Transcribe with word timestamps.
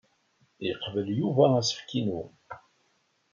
Yeqbel 0.65 1.07
Yuba 1.19 1.45
asefk-inu. 1.59 2.21